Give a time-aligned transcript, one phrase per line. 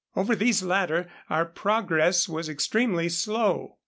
[0.15, 3.77] Over these latter our progress was extremely slow.